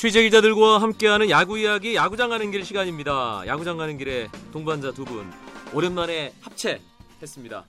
[0.00, 3.42] 취재 기자들과 함께하는 야구 이야기 야구장 가는 길 시간입니다.
[3.46, 5.30] 야구장 가는 길에 동반자 두 분
[5.74, 7.66] 오랜만에 합체했습니다.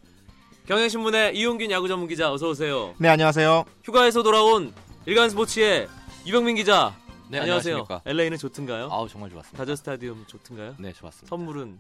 [0.66, 2.96] 경향신문의 이용균 야구 전문 기자 어서 오세요.
[3.00, 3.66] 네 안녕하세요.
[3.84, 4.74] 휴가에서 돌아온
[5.06, 5.90] 일간 스포츠의
[6.26, 6.96] 유병민 기자.
[7.28, 7.76] 네, 안녕하세요.
[7.76, 8.02] 안녕하십니까.
[8.10, 8.88] LA는 좋든가요?
[8.90, 9.58] 아우 정말 좋았습니다.
[9.58, 10.76] 다저 스타디움 좋든가요?
[10.80, 11.28] 네, 좋았습니다.
[11.28, 11.80] 선물은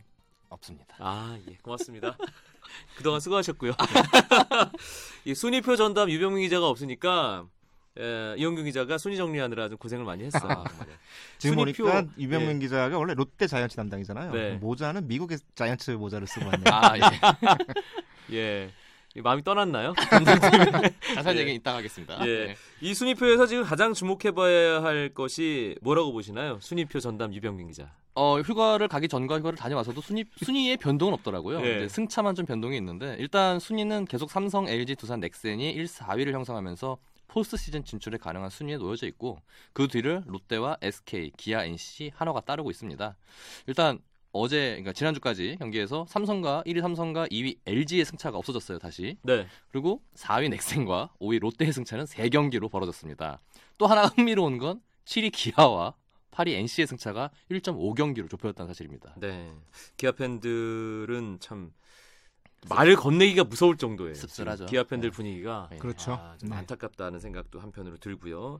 [0.49, 0.95] 없습니다.
[0.99, 2.18] 아, 예, 고맙습니다.
[2.97, 3.71] 그동안 수고하셨고요.
[5.23, 7.45] 이 순위표 전담 유병민 기자가 없으니까
[7.98, 10.50] 에, 이용균 기자가 순위 정리하느라 좀 고생을 많이 했어요.
[10.50, 10.64] 아.
[11.38, 12.60] 지금 순위표, 보니까 유병민 예.
[12.60, 14.32] 기자가 원래 롯데 자이언츠 담당이잖아요.
[14.32, 14.52] 네.
[14.56, 16.64] 모자는 미국의 자이언츠 모자를 쓰고 왔네요.
[16.71, 17.01] 아, 예.
[18.38, 18.71] 예.
[19.14, 19.93] 이 마음이 떠났나요?
[21.15, 21.39] 자세한 예.
[21.42, 22.25] 얘기는 이따 하겠습니다.
[22.25, 22.46] 예.
[22.48, 22.56] 네.
[22.79, 26.60] 이 순위표에서 지금 가장 주목해봐야 할 것이 뭐라고 보시나요?
[26.62, 27.92] 순위표 전담 유병민 기자.
[28.14, 31.62] 어, 휴가를 가기 전과 휴가를 다녀와서도 순위 순위에 변동은 없더라고요.
[31.65, 31.78] 예.
[31.78, 36.98] 이제 승차만 좀 변동이 있는데 일단 순위는 계속 삼성, LG, 두산, 넥센이 1, 4위를 형성하면서
[37.31, 39.40] 포스트 시즌 진출에 가능한 순위에 놓여져 있고
[39.72, 43.16] 그 뒤를 롯데와 SK, 기아, NC, 한화가 따르고 있습니다.
[43.68, 44.00] 일단
[44.34, 49.18] 어제 그러니까 지난주까지 경기에서 삼성과 1위 삼성과 2위 LG의 승차가 없어졌어요, 다시.
[49.23, 49.48] 네.
[49.70, 53.40] 그리고 4위 넥센과 5위 롯데의 승차는 3 경기로 벌어졌습니다.
[53.78, 55.95] 또 하나 흥미로운 건 7위 기아와
[56.32, 59.16] 8위 NC의 승차가 1.5 경기로 좁혀졌다는 사실입니다.
[59.18, 59.54] 네.
[59.95, 61.72] 기아 팬들은 참
[62.70, 64.14] 말을 건네기가 무서울 정도예요.
[64.14, 64.66] 씁쓸하죠.
[64.67, 65.16] 기아 팬들 네.
[65.16, 65.78] 분위기가 네.
[65.78, 66.14] 그렇죠.
[66.14, 66.56] 아, 좀 네.
[66.58, 68.59] 안타깝다는 생각도 한편으로 들고요.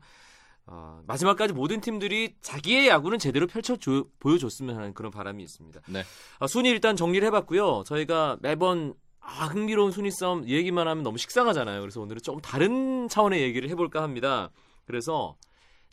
[0.66, 5.82] 아, 마지막까지 모든 팀들이 자기의 야구는 제대로 펼쳐 줘- 보여줬으면 하는 그런 바람이 있습니다.
[5.88, 6.04] 네.
[6.40, 7.84] 아, 순위 일단 정리를 해봤고요.
[7.86, 11.80] 저희가 매번 아, 흥미로운 순위 싸움 얘기만 하면 너무 식상하잖아요.
[11.82, 14.50] 그래서 오늘은 좀 다른 차원의 얘기를 해볼까 합니다.
[14.86, 15.38] 그래서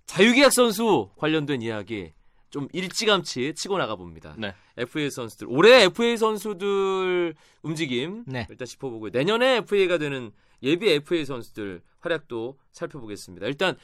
[0.07, 2.13] 자유계약 선수 관련된 이야기
[2.51, 4.35] 좀 일찌감치 치고 나가 봅니다.
[4.39, 4.55] 네.
[4.77, 8.47] FA 선수들 올해 FA 선수들 움직임 네.
[8.49, 9.11] 일단 짚어보고요.
[9.13, 10.33] 내년에 FA가 되는
[10.63, 13.47] 예비 FA 선수들 활약도 살펴보겠습니다.
[13.47, 13.77] 일단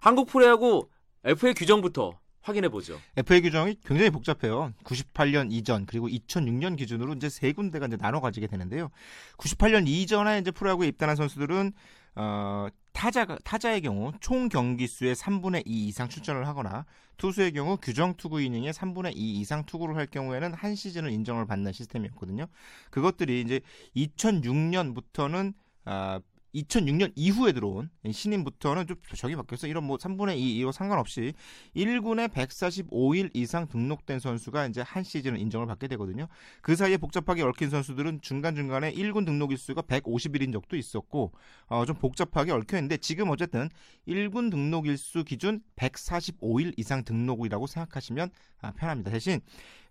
[0.00, 0.88] 한국 프로야구
[1.24, 3.00] FA 규정부터 확인해 보죠.
[3.16, 4.74] FA 규정이 굉장히 복잡해요.
[4.84, 8.90] 98년 이전 그리고 2006년 기준으로 이제 세 군데가 이제 나눠 가지게 되는데요.
[9.38, 11.72] 98년 이전에 이제 프로야구에 입단한 선수들은
[12.16, 16.86] 어, 타자가 타자의 경우 총 경기 수의 3분의 2 이상 출전을 하거나
[17.18, 21.72] 투수의 경우 규정 투구 이닝의 3분의 2 이상 투구를 할 경우에는 한 시즌을 인정을 받는
[21.72, 22.46] 시스템이었거든요.
[22.90, 23.60] 그것들이 이제
[23.96, 26.20] 2006년부터는 아
[26.54, 31.34] 2006년 이후에 들어온 신인부터는 좀 저기 바뀌어서 이런 뭐 3분의 2 이거 상관없이
[31.76, 36.28] 1군에 145일 이상 등록된 선수가 이제 한 시즌을 인정을 받게 되거든요.
[36.62, 41.32] 그 사이에 복잡하게 얽힌 선수들은 중간중간에 1군 등록 일수가 150일인 적도 있었고
[41.66, 43.68] 어, 좀 복잡하게 얽혀 있는데 지금 어쨌든
[44.06, 49.10] 1군 등록 일수 기준 145일 이상 등록이라고 생각하시면 아, 편합니다.
[49.10, 49.40] 대신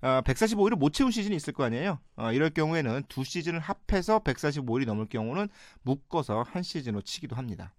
[0.01, 1.99] 어, 145일을 못 채운 시즌이 있을 거 아니에요.
[2.17, 5.47] 어, 이럴 경우에는 두 시즌을 합해서 145일이 넘을 경우는
[5.83, 7.73] 묶어서 한 시즌으로 치기도 합니다.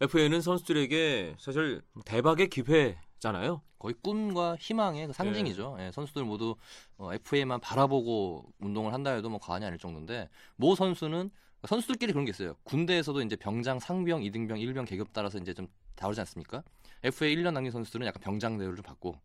[0.00, 3.62] FA는 선수들에게 사실 대박의 기회잖아요.
[3.78, 5.76] 거의 꿈과 희망의 그 상징이죠.
[5.80, 6.56] 예, 선수들 모두
[6.96, 11.30] 어, FA만 바라보고 운동을 한다 해도 뭐 과언이 아닐 정도인데 모 선수는
[11.66, 12.54] 선수들끼리 그런 게 있어요.
[12.64, 16.62] 군대에서도 이제 병장, 상병, 이등병, 일병 계급 따라서 이제 좀 다르지 않습니까?
[17.02, 19.18] FA 1년 남긴 선수들은 약간 병장 대우를 좀 받고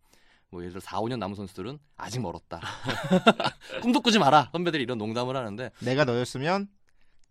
[0.49, 2.59] 뭐 예를 들어 4, 5년 남은 선수들은 아직 멀었다.
[3.81, 4.49] 꿈도 꾸지 마라.
[4.51, 6.67] 선배들이 이런 농담을 하는데 내가 너였으면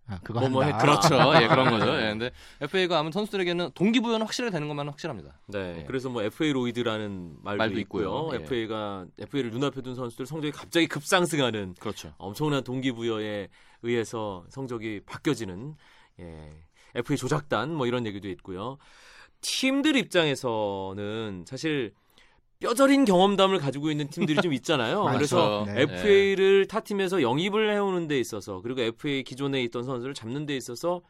[0.08, 0.78] 아, 그거 뭐뭐 한다.
[0.78, 1.14] 해, 그렇죠.
[1.42, 1.94] 예, 그런 거죠.
[2.00, 2.30] 예, 근데
[2.60, 5.38] FA가 아무튼 선수들에게는 동기부여는 확실하게 되는 것만은 확실합니다.
[5.46, 5.80] 네.
[5.80, 5.84] 예.
[5.84, 8.30] 그래서 뭐 FA 로이드라는 말도, 말도 있고요.
[8.30, 8.40] 있고요.
[8.40, 8.44] 예.
[8.44, 12.14] FA가 FA를 눈앞에 둔 선수들 성적이 갑자기 급상승하는 그렇죠.
[12.16, 13.48] 엄청난 동기부여에
[13.82, 15.74] 의해서 성적이 바뀌어지는
[16.20, 16.52] 예,
[16.94, 18.78] FA 조작단 뭐 이런 얘기도 있고요.
[19.42, 21.92] 팀들 입장에서는 사실
[22.60, 25.04] 뼈저린 경험담을 가지고 있는 팀들이 좀 있잖아요.
[25.14, 25.82] 그래서 네.
[25.82, 31.02] FA를 타 팀에서 영입을 해오는 데 있어서 그리고 FA 기존에 있던 선수를 잡는 데 있어서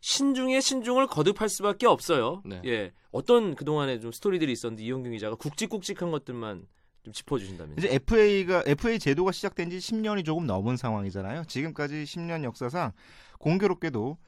[0.00, 2.42] 신중에 신중을 거듭할 수밖에 없어요.
[2.44, 2.60] 네.
[2.64, 6.66] 예, 어떤 그 동안에 좀 스토리들이 있었는데 이현경 기자가 굵직굵직한 것들만
[7.04, 7.76] 좀 짚어주신다면.
[7.78, 11.44] 이제 FA가 FA 제도가 시작된 지 10년이 조금 넘은 상황이잖아요.
[11.46, 12.92] 지금까지 10년 역사상
[13.38, 14.18] 공교롭게도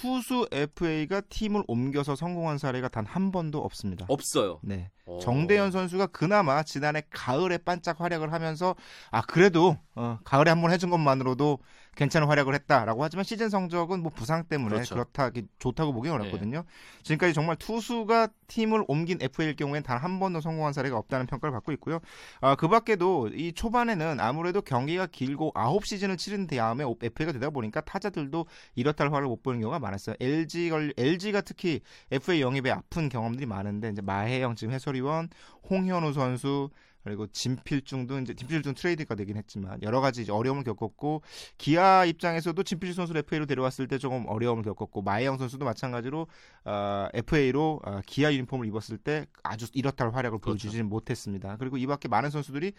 [0.00, 4.06] 투수 FA가 팀을 옮겨서 성공한 사례가 단 한 번도 없습니다.
[4.08, 4.58] 없어요.
[4.62, 4.90] 네.
[5.06, 5.18] 어.
[5.20, 8.74] 정대현 선수가 그나마 지난해 가을에 반짝 활약을 하면서
[9.10, 11.58] 아 그래도 어, 가을에 한 번 해준 것만으로도
[11.96, 14.94] 괜찮은 활약을 했다라고 하지만 시즌 성적은 뭐 부상 때문에 그렇죠.
[14.94, 16.64] 그렇다 좋다고 보기 어렵거든요.
[17.02, 21.72] 지금까지 정말 투수가 팀을 옮긴 FA일 경우엔 단 한 번도 성공한 사례가 없다는 평가를 받고
[21.72, 22.00] 있고요.
[22.40, 27.80] 아, 그 밖에도 이 초반에는 아무래도 경기가 길고 아홉 시즌을 치른 다음에 FA가 되다 보니까
[27.80, 30.16] 타자들도 이렇다 할 활을 못 보는 경우가 많았어요.
[30.20, 31.80] LG 걸 LG가 특히
[32.10, 35.30] FA 영입에 아픈 경험들이 많은데 이제 마혜영 지금 해설위원,
[35.70, 36.70] 홍현우 선수
[37.04, 41.22] 그리고 진필중도 이제 진필중 트레이드가 되긴 했지만 여러 가지 어려움을 겪었고
[41.58, 46.26] 기아 입장에서도 진필중 선수를 FA로 데려왔을 때 조금 어려움을 겪었고 마이영 선수도 마찬가지로
[46.64, 50.52] 어, FA로 어, 기아 유니폼을 입었을 때 아주 이렇다 할 활약을 그렇죠.
[50.52, 51.56] 보여주지는 못했습니다.
[51.58, 52.72] 그리고 이밖에 많은 선수들이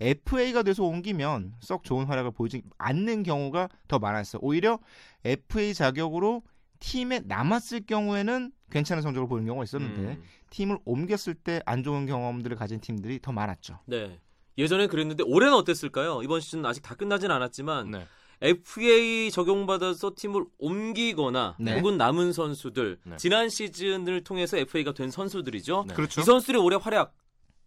[0.00, 4.38] FA가 돼서 옮기면 썩 좋은 활약을 보이지 않는 경우가 더 많았어요.
[4.42, 4.78] 오히려
[5.24, 6.42] FA 자격으로
[6.78, 10.22] 팀에 남았을 경우에는 괜찮은 성적을 보이는 경우가 있었는데 음.
[10.50, 13.78] 팀을 옮겼을 때 안 좋은 경험들을 가진 팀들이 더 많았죠.
[13.86, 14.18] 네.
[14.58, 16.22] 예전엔 그랬는데 올해는 어땠을까요?
[16.22, 18.06] 이번 시즌 아직 다 끝나진 않았지만 네.
[18.40, 21.76] FA 적용받아서 팀을 옮기거나 네.
[21.78, 23.16] 혹은 남은 선수들 네.
[23.16, 25.84] 지난 시즌을 통해서 FA가 된 선수들이죠.
[25.88, 25.94] 네.
[25.94, 26.20] 그렇죠.
[26.20, 27.14] 이 선수들의 올해 활약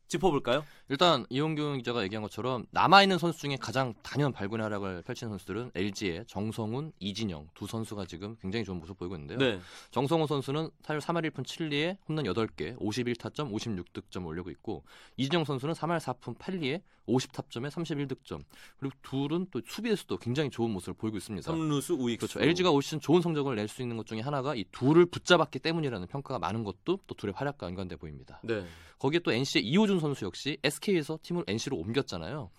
[0.07, 0.65] 짚어볼까요?
[0.87, 5.71] 일단 이용균 기자가 얘기한 것처럼 남아 있는 선수 중에 가장 단연 발군의 활약을 펼친 선수들은
[5.73, 9.39] LG의 정성훈, 이진영 두 선수가 지금 굉장히 좋은 모습 보이고 있는데요.
[9.39, 9.59] 네.
[9.91, 14.83] 정성훈 선수는 타율 3할 1푼 7리에 홈런 8개, 51타점, 56득점 올리고 있고
[15.17, 18.41] 이진영 선수는 3할 4푼 8리에 50타점에 31득점.
[18.77, 21.45] 그리고 둘은 또 수비에서도 굉장히 좋은 모습을 보이고 있습니다.
[21.51, 22.27] 삼루수 우익수.
[22.27, 22.41] 그렇죠.
[22.41, 26.07] LG가 올 시즌 좋은 성적을 낼 수 있는 것 중에 하나가 이 둘을 붙잡았기 때문이라는
[26.07, 28.39] 평가가 많은 것도 또 둘의 활약과 연관돼 보입니다.
[28.43, 28.63] 네.
[28.99, 32.49] 거기에 또 NC의 이호준 선수 역시 SK에서 팀을 NC로 옮겼잖아요.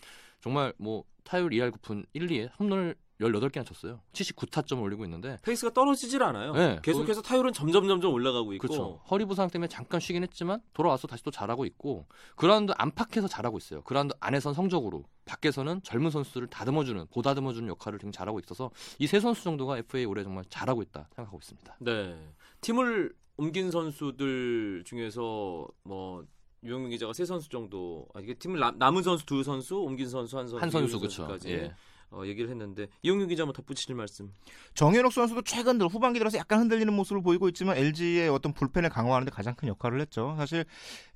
[0.40, 4.02] 정말 뭐 타율 2할 9푼 1, 2에 홈런을 18개나 쳤어요.
[4.12, 6.52] 79타점을 올리고 있는데 페이스가 떨어지질 않아요.
[6.52, 6.78] 네.
[6.82, 8.68] 계속해서 타율은 점점 점점 올라가고 있고.
[8.68, 9.00] 그렇죠.
[9.10, 13.80] 허리 부상 때문에 잠깐 쉬긴 했지만 돌아와서 다시 또 잘하고 있고 그라운드 안팎에서 잘하고 있어요.
[13.82, 19.42] 그라운드 안에선 성적으로 밖에서는 젊은 선수들을 다듬어주는 보다듬어주는 역할을 굉장히 잘하고 있어서 이 세 선수
[19.44, 21.76] 정도가 FA 올해 정말 잘하고 있다 생각하고 있습니다.
[21.80, 22.18] 네.
[22.60, 26.24] 팀을 옮긴 선수들 중에서 뭐
[26.66, 30.38] 유영민 기자가 세 선수 정도 아 이게 팀을 남, 남은 선수 두 선수 옮긴 선수
[30.38, 31.38] 한 선수 한 선수 그렇죠.
[31.46, 31.72] 예.
[32.10, 34.32] 어, 얘기를 했는데 이영민 기자 뭐 덧붙이실 말씀
[34.74, 39.30] 정현욱 선수도 최근 들어 후반기 들어서 약간 흔들리는 모습을 보이고 있지만 LG의 어떤 불펜을 강화하는데
[39.32, 40.34] 가장 큰 역할을 했죠.
[40.38, 40.64] 사실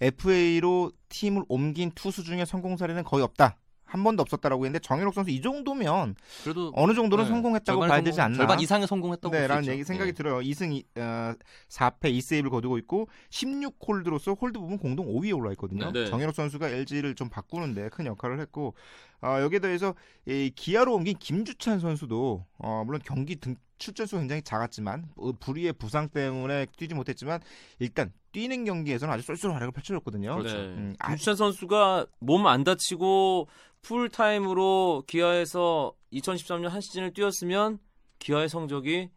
[0.01, 3.57] FA로 팀을 옮긴 투수 중에 성공 사례는 거의 없다.
[3.91, 6.15] 한 번도 없었다라고 했는데 정현욱 선수 이 정도면
[6.45, 8.37] 그래도 어느 정도는 네, 성공했다고 봐야 되지 않나.
[8.37, 9.67] 절반 이상의 성공했다고 네, 라는.
[9.67, 10.13] 얘기 생각이 예.
[10.13, 10.39] 들어요.
[10.41, 11.35] 2승 2, 어,
[11.69, 15.91] 4패 2세이브를 거두고 있고 16홀드로서 홀드 부분 공동 5위에 올라 있거든요.
[15.93, 16.07] 네.
[16.07, 18.75] 정현욱 선수가 LG를 좀 바꾸는데 큰 역할을 했고
[19.23, 19.95] 어, 여기에 더해서
[20.27, 26.09] 이 기아로 옮긴 김주찬 선수도 어, 물론 경기 등 출전수 굉장히 작았지만 어, 불의의 부상
[26.09, 27.41] 때문에 뛰지 못했지만
[27.81, 30.37] 일단 뛰는 경기에서는 아주 쏠쏠한 활약을 펼쳐줬거든요.
[30.37, 30.57] 그렇죠.
[30.57, 30.63] 네.
[30.69, 33.49] 음, 아, 김주찬 선수가 몸 안 다치고
[33.83, 37.79] 풀타임으로 기아에서 2013년 한 시즌을 뛰었으면
[38.19, 39.11] 기아의 성적이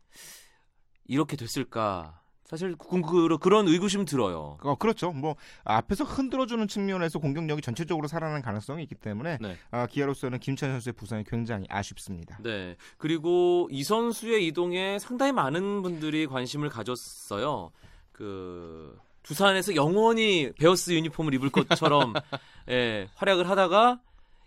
[1.06, 5.12] 이렇게 됐을까 사실 그, 그런 의구심 들어요 어, 그렇죠.
[5.12, 9.58] 뭐 앞에서 흔들어주는 측면에서 공격력이 전체적으로 살아나는 가능성이 있기 때문에 네.
[9.72, 12.38] 아, 기아로서는 김찬 선수의 부상이 굉장히 아쉽습니다.
[12.42, 12.76] 네.
[12.98, 17.72] 그리고 이 선수의 이동에 상당히 많은 분들이 관심을 가졌어요.
[18.12, 22.14] 그 두산에서 영원히 베어스 유니폼을 입을 것처럼
[22.70, 24.02] 예, 활약을 하다가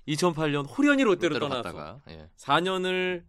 [0.06, 2.28] 2008년 호련히 롯데로, 롯데로 떠나서 갔다가 예.
[2.36, 3.24] 4년을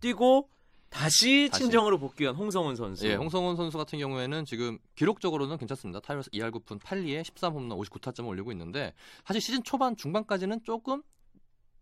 [0.00, 0.48] 뛰고
[0.90, 1.50] 다시.
[1.50, 3.06] 친정으로 복귀한 홍성훈 선수.
[3.06, 6.00] 예, 홍성훈 선수 같은 경우에는 지금 기록적으로는 괜찮습니다.
[6.00, 8.94] 타율 2할 9푼 8리에 13홈런 59타점을 올리고 있는데
[9.24, 11.02] 사실 시즌 초반 중반까지는 조금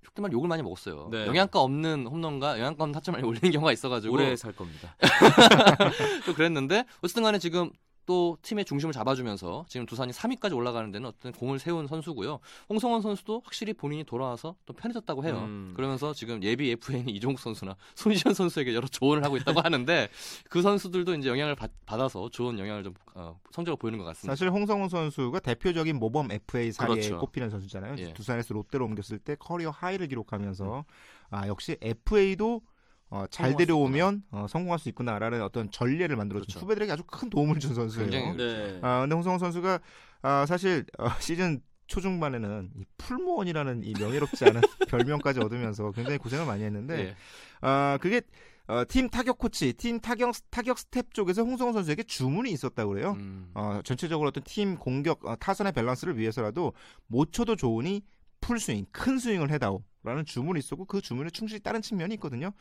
[0.05, 1.09] 속된 말 욕을 많이 먹었어요.
[1.11, 1.27] 네.
[1.27, 4.97] 영양가 없는 홈런과 영양가 없는 타점을 많이 올리는 경우가 있어가지고 오래 살 겁니다.
[6.27, 7.71] 또 그랬는데 어쨌든 간에 지금
[8.07, 12.39] 또 팀의 중심을 잡아주면서 지금 두산이 3위까지 올라가는 데는 어떤 공을 세운 선수고요.
[12.69, 15.41] 홍성원 선수도 확실히 본인이 돌아와서 또 편해졌다고 해요.
[15.45, 15.73] 음.
[15.77, 20.09] 그러면서 지금 예비 FN이 이종국 선수나 손시현 선수에게 여러 조언을 하고 있다고 하는데
[20.49, 24.33] 그 선수들도 이제 영향을 받, 아서 좋은 영향을 좀 어, 성적을 보이는 것 같습니다.
[24.33, 27.19] 사실 홍성훈 선수가 대표적인 모범 FA 사례에 그렇죠.
[27.19, 27.97] 꼽히는 선수잖아요.
[27.99, 28.13] 예.
[28.13, 30.85] 두산에서 롯데로 옮겼을 때 커리어 하이를 기록하면서
[31.31, 32.63] 아 역시 FA도
[33.11, 36.61] 어, 잘 데려오면 어, 성공할 수 있구나라는 어떤 전례를 만들어준 그렇죠.
[36.61, 38.11] 후배들에게 아주 큰 도움을 준 선수예요.
[38.11, 38.79] 굉장히 네.
[38.83, 39.81] 아 근데 홍성흔 선수가
[40.23, 46.65] 아, 사실 어, 시즌 초중반에는 이 풀무원이라는 이 명예롭지 않은 별명까지 얻으면서 굉장히 고생을 많이
[46.65, 47.17] 했는데 예.
[47.61, 48.23] 아 그게
[48.67, 53.13] 어, 팀 타격 코치, 팀 타격 타격 스태프 쪽에서 홍성흔 선수에게 주문이 있었다고 그래요.
[53.13, 56.73] 음, 어, 전체적으로 어떤 팀 공격 어, 타선의 밸런스를 위해서라도
[57.07, 58.03] 못 쳐도 좋으니
[58.41, 62.53] 풀 스윙, 큰 스윙을 해다오라는 주문이 있었고 그 주문에 충실히 따른 측면이 있거든요.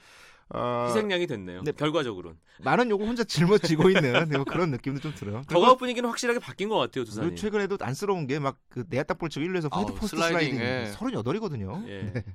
[0.49, 1.63] 어, 희생양이 됐네요.
[1.63, 1.71] 네.
[1.71, 2.37] 결과적으로는.
[2.59, 5.41] 많은 요거 혼자 짊어지고 있는 뭐 그런 느낌도 좀 들어요.
[5.49, 7.35] 더그아웃 분위기는 확실하게 바뀐 것 같아요, 두산이.
[7.35, 10.91] 최근에도 안쓰러운 게 막 그 내야 땅볼 치고 1루에서 아우, 헤드퍼스트 슬라이딩, 슬라이딩, 예.
[10.95, 11.87] 38이거든요.
[11.87, 12.11] 예.
[12.13, 12.25] 네.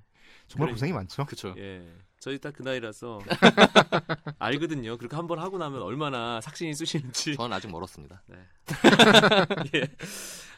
[0.49, 0.71] 정말.
[0.73, 1.25] 고생이 많죠.
[1.25, 1.55] 그렇죠.
[1.59, 1.87] 예.
[2.19, 3.21] 저희 딱 그 나이라서
[4.39, 4.99] 알거든요.
[4.99, 7.37] 그렇게 한 번 하고 나면 얼마나 삭신이 쑤시는지.
[7.37, 8.23] 저는 아직 멀었습니다.
[9.75, 9.89] 예.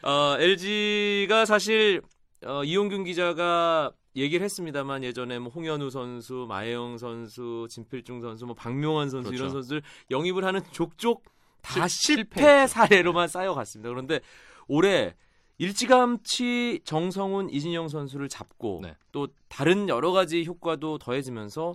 [0.02, 2.00] 어, LG가 사실
[2.44, 9.08] 어, 이용균 기자가 얘기를 했습니다만 예전에 뭐 홍현우 선수, 마혜영 선수, 진필중 선수, 뭐 박명환
[9.10, 9.42] 선수 그렇죠.
[9.44, 11.24] 이런 선수들 영입을 하는 족족
[11.62, 12.66] 다 실- 실패.
[12.66, 13.88] 사례로만 쌓여갔습니다.
[13.88, 14.20] 그런데
[14.68, 15.14] 올해
[15.58, 18.96] 일찌감치 정성훈, 이진영 선수를 잡고 네.
[19.12, 21.74] 또 다른 여러 가지 효과도 더해지면서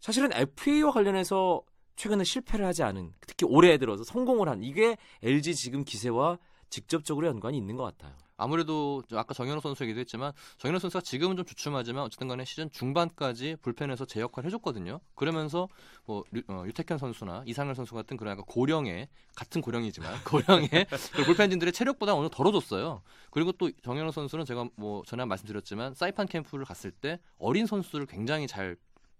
[0.00, 1.62] 사실은 FA와 관련해서
[1.96, 6.38] 최근에 실패를 하지 않은 특히 올해 들어서 성공을 한 이게 LG 지금 기세와
[6.68, 8.12] 직접적으로 연관이 있는 것 같아요.
[8.36, 12.70] 아무래도 저 아까 정현호 선수 얘기도 했지만 정현호 선수가 지금은 좀 주춤하지만 어쨌든 간에 시즌
[12.70, 15.00] 중반까지 불펜에서 제 역할을 해줬거든요.
[15.14, 15.68] 그러면서
[16.04, 21.24] 뭐 류, 어, 유태현 선수나 이상열 선수 같은 그런 약간 고령의 같은 고령이지만 고령의 그
[21.24, 23.02] 불펜진들의 체력보다 어느 덜어줬어요.
[23.30, 28.46] 그리고 또 정현호 선수는 제가 뭐 전에 말씀드렸지만 사이판 캠프를 갔을 때 어린 선수를 굉장히
[28.46, 28.76] 잘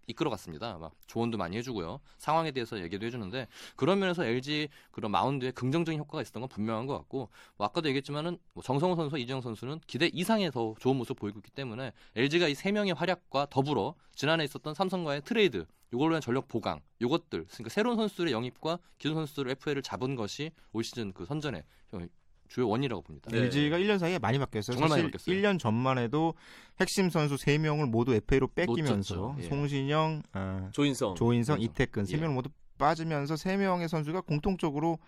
[0.07, 0.79] 이끌어갔습니다.
[0.79, 2.01] 막 조언도 많이 해주고요.
[2.19, 6.95] 상황에 대해서 얘기도 해주는데 그런 면에서 LG 그런 마운드에 긍정적인 효과가 있었던 건 분명한 것
[6.99, 11.17] 같고 뭐 아까도 얘기했지만은 뭐 정성훈 선수, 이진영 선수는 기대 이상의 더 좋은 모습 을
[11.17, 16.21] 보이고 있기 때문에 LG가 이 세 명의 활약과 더불어 지난해 있었던 삼성과의 트레이드 이걸로 한
[16.21, 21.27] 전력 보강 요것들 그러니까 새로운 선수들의 영입과 기존 선수들 FA를 잡은 것이 올 시즌 그
[21.27, 21.63] 선전의
[22.49, 23.31] 주요인이라고 봅니다.
[23.31, 23.39] 네.
[23.39, 24.75] LG가 1년 사이에 많이 바뀌었어요.
[24.77, 25.37] 정말 많이 사실 바뀌었어요.
[25.43, 26.35] 1년 전만 해도
[26.81, 29.37] 핵심 선수 3명을 모두 FA로 뺏기면서 놓쳤죠.
[29.39, 29.43] 예.
[29.49, 31.15] 송신영, 아, 조인성.
[31.15, 31.61] 조인성.
[31.61, 32.21] 이택근 세 예.
[32.21, 34.99] 명을 모두 빠지면서 세 명의 선수가 공통적으로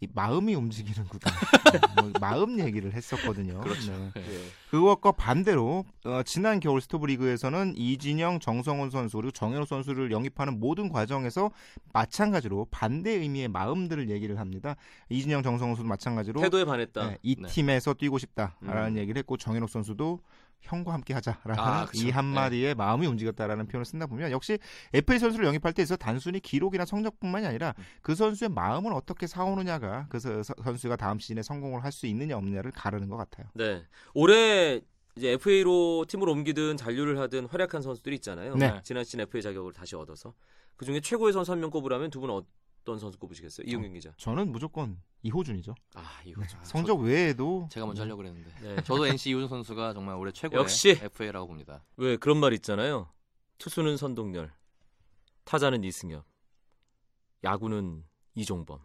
[0.00, 1.20] 이 마음이 움직이는구나.
[2.00, 3.60] 뭐 마음 얘기를 했었거든요.
[3.60, 3.92] 그렇죠.
[3.92, 4.12] 네.
[4.16, 4.20] 예.
[4.20, 4.40] 예.
[4.70, 11.50] 그것과 반대로 어, 지난 겨울 스토브리그에서는 이진영, 정성훈 선수 그리고 정현호 선수를 영입하는 모든 과정에서
[11.92, 14.76] 마찬가지로 반대 의미의 마음들을 얘기를 합니다.
[15.08, 17.06] 이진영, 정성훈 선수 마찬가지로 태도에 반했다.
[17.06, 17.48] 네, 이 네.
[17.48, 18.98] 팀에서 뛰고 싶다라는 음.
[18.98, 20.20] 얘기를 했고 정현욱 선수도
[20.62, 21.86] 형과 함께 하자라는 아.
[21.94, 24.58] 이 한마디에 마음이 움직였다라는 표현을 쓴다 보면 역시
[24.92, 27.84] FA 선수를 영입할 때 있어 단순히 기록이나 성적뿐만이 아니라 음.
[28.00, 32.70] 그 선수의 마음을 어떻게 사오느냐가 그 서- 선수가 다음 시즌에 성공을 할 수 있느냐 없느냐를
[32.70, 33.46] 가르는 것 같아요.
[33.54, 33.84] 네.
[34.14, 34.80] 올해
[35.14, 38.54] 이제 FA로 팀을 옮기든 잔류를 하든 활약한 선수들이 있잖아요.
[38.56, 38.80] 네.
[38.82, 40.32] 지난 시즌 FA 자격을 다시 얻어서
[40.76, 42.40] 그 중에 최고의 선수 한 명 꼽으라면 두 분은
[42.82, 43.66] 어떤 선수 꼽으시겠어요?
[43.68, 44.12] 이용균 기자.
[44.16, 45.74] 저는 무조건 이호준이죠.
[45.94, 46.58] 아 이거 좀.
[46.64, 48.76] 성적 외에도 제가 먼저 하려고 그랬는데 네.
[48.84, 50.90] 저도 NC 이호준 선수가 정말 올해 최고의 역시.
[50.90, 51.84] FA라고 봅니다.
[51.96, 53.08] 왜 그런 말 있잖아요.
[53.58, 54.52] 투수는 선동열,
[55.44, 56.24] 타자는 이승엽,
[57.44, 58.80] 야구는 이종범,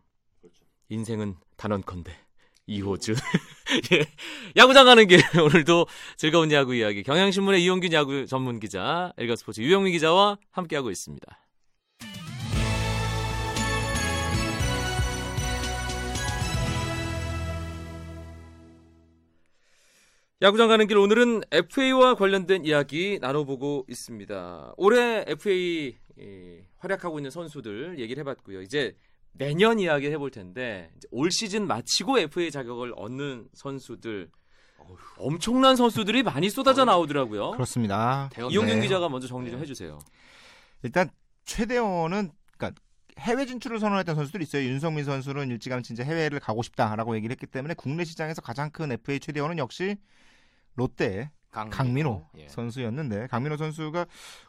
[0.89, 2.11] 인생은 단언컨대
[2.67, 3.15] 이호준.
[3.93, 4.05] 예.
[4.55, 5.87] 야구장 가는 길 오늘도
[6.17, 11.46] 즐거운 야구 이야기 경향신문의 이용균 야구 전문 기자, 엘가스포츠 유영민 기자와 함께하고 있습니다.
[20.39, 24.73] 야구장 가는 길 오늘은 FA와 관련된 이야기 나눠보고 있습니다.
[24.77, 28.61] 올해 FA 예, 활약하고 있는 선수들 얘기를 해봤고요.
[28.61, 28.95] 이제
[29.31, 34.29] 내년 이야기 해볼 텐데 올 시즌 마치고 FA 자격을 얻는 선수들
[35.17, 37.51] 엄청난 선수들이 많이 쏟아져 나오더라고요.
[37.51, 38.29] 그렇습니다.
[38.37, 38.81] 이용균 네.
[38.81, 39.63] 기자가 먼저 정리 좀 네.
[39.63, 39.97] 해주세요.
[40.83, 41.09] 일단
[41.45, 42.29] 최대원은
[43.19, 44.63] 해외 진출을 선언했던 선수들이 있어요.
[44.63, 49.19] 윤성민 선수는 일찌감치 이제 해외를 가고 싶다라고 얘기를 했기 때문에 국내 시장에서 가장 큰 FA
[49.19, 49.97] 최대원은 역시
[50.75, 52.47] 롯데 강, 강민호 예.
[52.49, 54.05] 선수였는데 강민호 선수가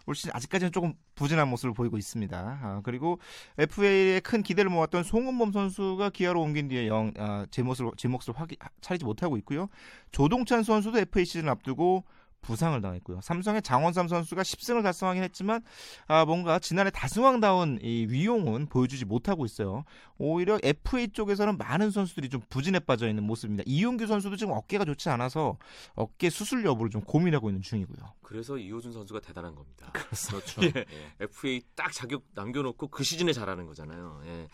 [0.06, 2.58] 올 시즌 아직까지는 조금 부진한 모습을 보이고 있습니다.
[2.62, 3.18] 아, 그리고
[3.56, 8.34] FA에 큰 기대를 모았던 송은범 선수가 기아로 옮긴 뒤에 영 아, 제 몫을 제 몫을
[8.34, 8.48] 확
[8.80, 9.68] 차리지 못하고 있고요.
[10.12, 12.04] 조동찬 선수도 FA 시즌 앞두고
[12.40, 13.20] 부상을 당했고요.
[13.22, 15.62] 삼성의 장원삼 선수가 10승을 달성하긴 했지만
[16.06, 19.84] 아, 뭔가 지난해 다승왕다운 이 위용은 보여주지 못하고 있어요.
[20.18, 23.64] 오히려 FA 쪽에서는 많은 선수들이 좀 부진에 빠져 있는 모습입니다.
[23.66, 25.58] 이용규 선수도 지금 어깨가 좋지 않아서
[25.94, 27.98] 어깨 수술 여부를 좀 고민하고 있는 중이고요.
[28.22, 29.92] 그래서 이호준 선수가 대단한 겁니다.
[30.28, 30.62] 그렇죠.
[30.62, 30.72] 예.
[30.76, 30.86] 예.
[31.20, 34.22] FA 딱 자격 남겨놓고 그 시즌에 잘하는 거잖아요.
[34.26, 34.48] 예.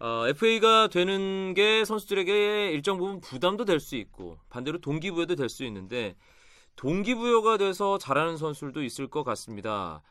[0.00, 5.64] 어, FA가 되는 게 선수들에게 일정 부분 부담도 될 수 있고 반대로 동기부여도 될 수
[5.64, 6.16] 있는데
[6.76, 10.02] 동기부여가 돼서 잘하는 선수들도 있을 것 같습니다.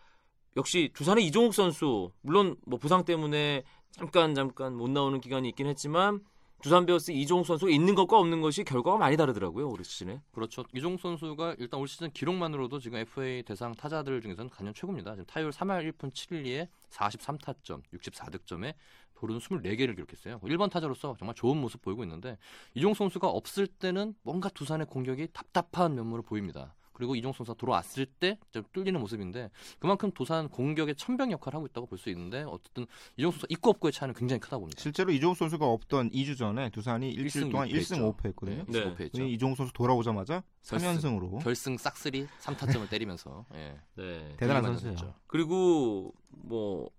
[0.56, 6.22] 역시 두산의 이종욱 선수 물론 뭐 부상 때문에 잠깐 잠깐 못 나오는 기간이 있긴 했지만
[6.64, 10.22] 두산 베어스 이종욱 선수가 있는 것과 없는 것이 결과가 많이 다르더라고요 올 시즌에.
[10.32, 10.64] 그렇죠.
[10.74, 15.12] 이종 선수가 일단 올 시즌 기록만으로도 지금 FA 대상 타자들 중에서는 단연 최고입니다.
[15.12, 18.76] 지금 타율 3할 1푼 7리에 43타점, 64득점에
[19.24, 20.40] 도루는 24개를 기록했어요.
[20.40, 22.38] 1번 타자로서 정말 좋은 모습 보이고 있는데
[22.74, 26.76] 이종 선수가 없을 때는 뭔가 두산의 공격이 답답한 면모를 보입니다.
[26.92, 29.50] 그리고 이종 선수가 돌아왔을 때 좀 뚫리는 모습인데
[29.80, 32.86] 그만큼 두산 공격의 천병 역할을 하고 있다고 볼 수 있는데 어쨌든
[33.18, 34.82] 이종 선수 있고 없고의 차이는 굉장히 크다고 봅니다.
[34.82, 38.16] 실제로 이종욱 선수가 없던 2주 전에 두산이 일주일 동안 육패 1승 했죠.
[38.18, 38.66] 5패 했거든요.
[38.68, 38.84] 네.
[38.86, 38.96] 네.
[39.06, 39.24] 했죠.
[39.24, 40.98] 이종욱 선수 돌아오자마자 결승.
[40.98, 43.80] 3연승으로 결승 싹쓸이 3타점을 때리면서 예.
[43.96, 44.36] 네.
[44.38, 44.74] 대단한.
[44.76, 45.16] 했죠.
[45.28, 46.90] 그리고 뭐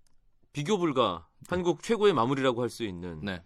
[0.55, 3.43] 비교 불가 한국 최고의 마무리라고 할 수 있는 네.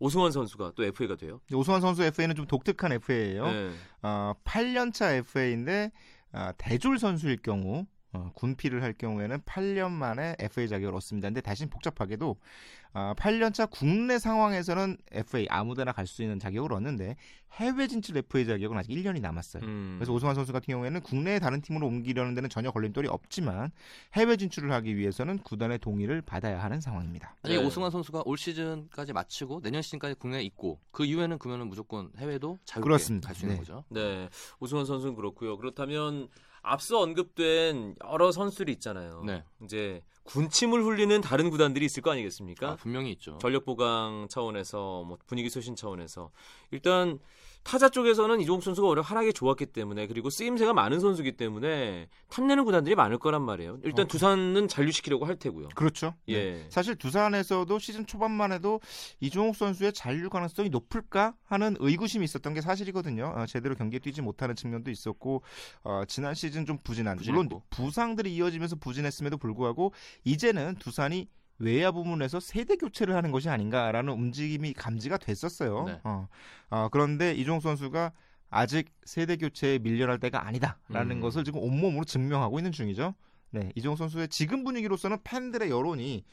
[0.00, 1.40] 오승환 선수가 또 FA가 돼요.
[1.54, 3.46] 오수환 선수 FA는 좀 독특한 FA예요.
[3.46, 3.70] 네.
[4.02, 5.92] 어, 8년차 FA인데
[6.32, 11.28] 아, 대졸 선수일 경우 어, 군필을 할 경우에는 8년 만에 FA 자격을 얻습니다.
[11.28, 12.36] 근데 대신 복잡하게도
[12.94, 17.16] 어, 8년차 국내 상황에서는 FA 아무데나 갈 수 있는 자격을 얻는데
[17.52, 19.62] 해외 진출 FA 자격은 아직 1년이 남았어요.
[19.64, 19.96] 음.
[19.98, 23.70] 그래서 오승환 선수 같은 경우에는 국내의 다른 팀으로 옮기려는 데는 전혀 걸림돌이 없지만
[24.14, 27.34] 해외 진출을 하기 위해서는 구단의 동의를 받아야 하는 상황입니다.
[27.42, 27.66] 만약에 네.
[27.66, 32.90] 오승환 선수가 올 시즌까지 마치고 내년 시즌까지 국내에 있고 그 이후에는 그러면은 무조건 해외도 자유롭게.
[33.20, 33.58] 갈 수 있는 네.
[33.58, 33.84] 거죠.
[33.90, 34.28] 네,
[34.60, 35.56] 오승환 선수는 그렇고요.
[35.58, 36.28] 그렇다면
[36.66, 39.22] 앞서 언급된 여러 선수들이 있잖아요.
[39.24, 39.44] 네.
[39.62, 42.72] 이제 군침을 흘리는 다른 구단들이 있을 거 아니겠습니까?
[42.72, 43.38] 아, 분명히 있죠.
[43.40, 46.30] 전력 보강 차원에서 뭐 분위기 소신 차원에서
[46.72, 47.20] 일단
[47.66, 52.94] 타자 쪽에서는 이종욱 선수가 오히려 하락이 좋았기 때문에 그리고 쓰임새가 많은 선수기 때문에 탐내는 구단들이
[52.94, 53.80] 많을 거란 말이에요.
[53.82, 54.08] 일단 어.
[54.08, 55.70] 두산은 잔류시키려고 할 테고요.
[55.74, 56.14] 그렇죠.
[56.28, 56.34] 네.
[56.34, 56.66] 예.
[56.70, 58.80] 사실 두산에서도 시즌 초반만 해도
[59.18, 63.34] 이종욱 선수의 잔류 가능성이 높을까 하는 의구심이 있었던 게 사실이거든요.
[63.36, 65.42] 어, 제대로 경기에 뛰지 못하는 측면도 있었고
[65.82, 67.62] 어, 지난 시즌 좀 부진한 물론 부진했고.
[67.70, 69.92] 부상들이 이어지면서 부진했음에도 불구하고
[70.22, 71.26] 이제는 두산이
[71.58, 75.84] 외야 부문에서 세대 교체를 하는 것이 아닌가라는 움직임이 감지가 됐었어요.
[75.84, 76.00] 네.
[76.04, 76.28] 어,
[76.70, 78.12] 어, 그런데 이종욱 선수가
[78.50, 81.20] 아직 세대 교체에 밀려날 때가 아니다라는 음.
[81.20, 83.14] 것을 지금 온몸으로 증명하고 있는 중이죠.
[83.50, 86.24] 네, 이종욱 선수의 지금 분위기로서는 팬들의 여론이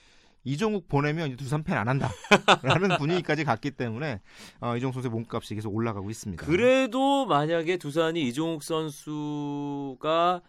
[0.46, 4.20] 이종욱 보내면 이제 두산 팬 안 한다라는 분위기까지 갔기 때문에
[4.60, 6.46] 어, 이종욱 선수의 몸값이 계속 올라가고 있습니다.
[6.46, 10.42] 그래도 만약에 두산이 이종욱 선수가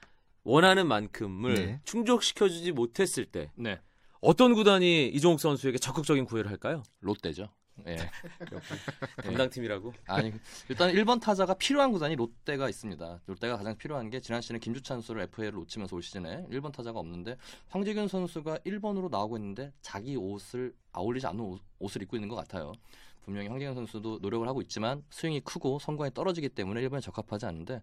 [0.42, 1.80] 원하는 만큼을 네.
[1.84, 3.78] 충족시켜주지 못했을 때 네.
[4.24, 6.82] 어떤 구단이 이종욱 선수에게 적극적인 구애를 할까요?
[7.00, 7.50] 롯데죠.
[7.86, 7.96] 예.
[9.22, 9.92] 담당 팀이라고.
[10.06, 10.32] 아니
[10.70, 13.20] 일단 1번 타자가 필요한 구단이 롯데가 있습니다.
[13.26, 17.36] 롯데가 가장 필요한 게 지난 시즌에 김주찬 선수를 FA를 놓치면서 올 시즌에 1번 타자가 없는데
[17.68, 22.72] 황재균 선수가 1번으로 나오고 있는데 자기 옷을 아울리지 않는 옷, 옷을 입고 있는 것 같아요.
[23.24, 27.82] 분명히 황재균 선수도 노력을 하고 있지만 스윙이 크고 성과에 떨어지기 때문에 1번에 적합하지 않은데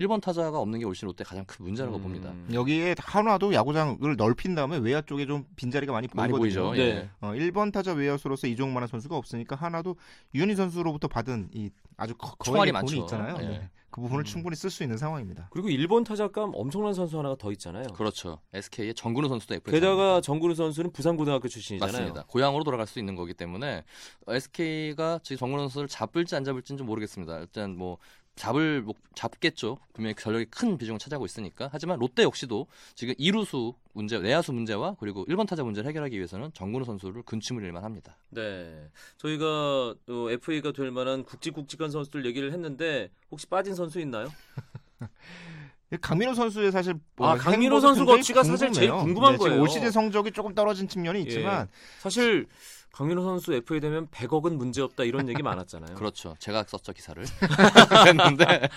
[0.00, 2.02] 1번 타자가 없는 게 올 시즌 롯데 가장 큰 문제라고 음.
[2.02, 2.32] 봅니다.
[2.52, 6.68] 여기에 한화도 야구장을 넓힌 다음에 외야 쪽에 좀 빈자리가 많이 많이 보이거든요.
[6.68, 6.82] 보이죠.
[6.82, 6.88] 네.
[6.88, 7.10] 예.
[7.20, 9.96] 어, 1번 타자 외야수로서 이종만한 선수가 없으니까 하나도
[10.34, 12.96] 유현희 선수로부터 받은 이 아주 거액의 돈이 많죠.
[12.96, 13.36] 있잖아요.
[13.42, 13.46] 예.
[13.46, 13.70] 네.
[13.90, 14.24] 그 부분을 음.
[14.24, 15.48] 충분히 쓸 수 있는 상황입니다.
[15.50, 17.88] 그리고 일본 타자감 엄청난 선수 하나가 더 있잖아요.
[17.88, 18.38] 그렇죠.
[18.54, 21.92] SK의 정근우 선수도 FA 게다가 정근우 선수는 부산고등학교 출신이잖아요.
[21.92, 22.24] 맞습니다.
[22.28, 23.82] 고향으로 돌아갈 수 있는 거기 때문에
[24.28, 27.40] SK가 지금 정근우 선수를 잡을지 안 잡을지는 좀 모르겠습니다.
[27.40, 27.98] 일단 뭐
[28.36, 29.78] 잡을 뭐 잡겠죠.
[29.92, 31.68] 분명히 전력이 큰 비중을 차지하고 있으니까.
[31.72, 36.84] 하지만 롯데 역시도 지금 이루수 문제, 내야수 문제와 그리고 1번 타자 문제를 해결하기 위해서는 정근우
[36.84, 38.16] 선수를 근침을 일만 합니다.
[38.30, 38.88] 네.
[39.18, 44.32] 저희가 또 FA가 될 만한 굵직굵직한 선수들 얘기를 했는데 혹시 빠진 선수 있나요?
[46.00, 48.92] 강민호 선수의 사실 뭐 아, 강민호 선수 거취가 사실 제일.
[48.92, 49.60] 궁금한 네, 거예요.
[49.60, 52.46] 올 시즌 성적이 조금 떨어진 측면이 있지만 사실
[52.92, 55.94] 강민호 선수 FA 되면 100억은 문제 없다 이런 얘기 많았잖아요.
[55.96, 56.34] 그렇죠.
[56.38, 57.24] 제가 썼죠 기사를.
[58.04, 58.68] 그랬는데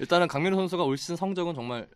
[0.00, 1.88] 일단은 강민호 선수가 올 시즌 성적은 정말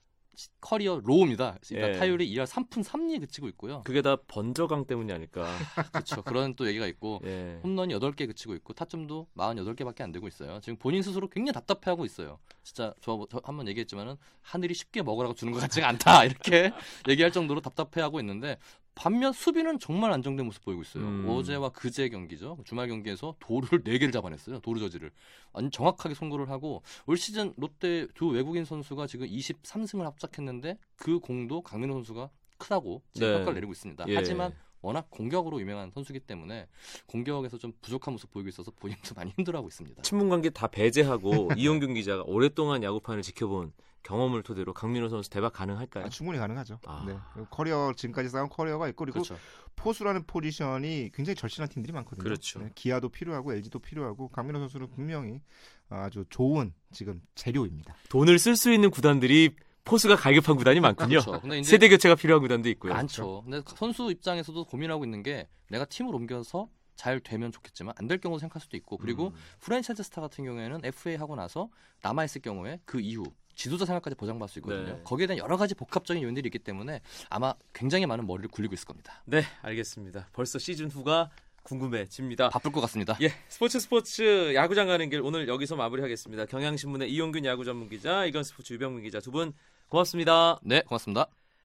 [0.60, 1.58] 커리어 low입니다.
[1.70, 1.98] 일단 예.
[1.98, 3.82] 타율이 2할 3푼 3리에 그치고 있고요.
[3.84, 5.46] 그게 다 번저강 때문이 아닐까.
[5.92, 6.22] 그렇죠.
[6.22, 7.58] 그런 또 얘기가 있고 예.
[7.62, 10.60] 홈런이 8개 그치고 있고 타점도 48개밖에 안 되고 있어요.
[10.60, 12.38] 지금 본인 스스로 굉장히 답답해하고 있어요.
[12.62, 16.72] 진짜 저, 저 한번 얘기했지만은 하늘이 쉽게 먹으라고 주는 것 같지가 않다 이렇게
[17.08, 18.58] 얘기할 정도로 답답해하고 있는데
[18.96, 21.04] 반면 수비는 정말 안정된 모습 보이고 있어요.
[21.04, 21.26] 음.
[21.28, 22.58] 어제와 그제 경기죠.
[22.64, 24.58] 주말 경기에서 도루를 4개를 잡아냈어요.
[24.60, 25.12] 도루 저지를.
[25.52, 31.60] 아니, 정확하게 송구를 하고 올 시즌 롯데 두 외국인 선수가 지금 23승을 합작했는데 그 공도
[31.60, 33.34] 강민호 선수가 크다고 지금 네.
[33.34, 34.06] 평가를 내리고 있습니다.
[34.08, 34.14] 예.
[34.16, 36.66] 하지만 워낙 공격으로 유명한 선수기 때문에
[37.06, 40.02] 공격에서 좀 부족한 모습 보이고 있어서 본인도 많이 힘들어하고 있습니다.
[40.02, 43.72] 친분 관계 다 배제하고 이용균 기자가 오랫동안 야구판을 지켜본
[44.06, 46.04] 경험을 토대로 강민호 선수 대박 가능할까요?
[46.04, 46.78] 아, 충분히 가능하죠.
[46.86, 47.04] 아.
[47.08, 47.18] 네.
[47.50, 49.36] 커리어 지금까지 쌓은 커리어가 있고 그리고 그렇죠.
[49.74, 52.22] 포수라는 포지션이 굉장히 절실한 팀들이 많거든요.
[52.22, 52.60] 그렇죠.
[52.60, 55.40] 네, 기아도 필요하고 LG도 필요하고 강민호 선수는 분명히
[55.88, 57.96] 아주 좋은 지금 재료입니다.
[58.08, 61.08] 돈을 쓸 수 있는 구단들이 포수가 갈급한 구단이 많군요.
[61.20, 61.40] 그렇죠.
[61.40, 62.92] 근데 이제 세대 교체가 필요한 구단도 있고요.
[62.94, 63.42] 많죠.
[63.42, 68.38] 근데 선수 입장에서도 고민하고 있는 게 내가 팀을 옮겨서 잘 되면 좋겠지만 안 될 경우도
[68.38, 69.34] 생각할 수도 있고 그리고 음.
[69.60, 71.68] 프랜차이즈 스타 같은 경우에는 FA 하고 나서
[72.02, 73.24] 남아 있을 경우에 그 이후
[73.56, 74.94] 지도자 생활까지 보장받을 수 있거든요.
[74.94, 75.00] 네.
[75.02, 79.22] 거기에 대한 여러 가지 복합적인 요인들이 있기 때문에 아마 굉장히 많은 머리를 굴리고 있을 겁니다.
[79.24, 80.28] 네, 알겠습니다.
[80.32, 81.30] 벌써 시즌 2가
[81.64, 82.50] 궁금해집니다.
[82.50, 83.16] 바쁠 것 같습니다.
[83.22, 86.46] 예, 스포츠 스포츠 야구장 가는 길 오늘 여기서 마무리하겠습니다.
[86.46, 89.52] 경향신문의 이용균 야구 전문 기자, 이건 스포츠 유병민 기자 두 분
[89.88, 90.60] 고맙습니다.
[90.62, 91.28] 네, 고맙습니다.